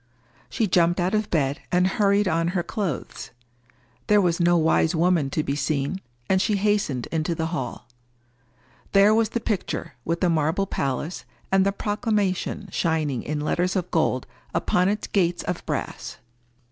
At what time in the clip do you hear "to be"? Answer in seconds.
5.29-5.55